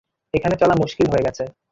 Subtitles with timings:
[0.33, 1.43] এখানে চলা মুশকিল হয়ে গেছে।